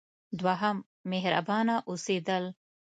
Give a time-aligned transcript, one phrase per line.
[0.39, 0.77] دوهم:
[1.11, 2.43] مهربانه اوسیدل.